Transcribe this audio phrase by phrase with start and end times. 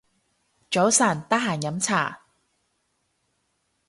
[0.71, 2.21] 早晨，得閒飲茶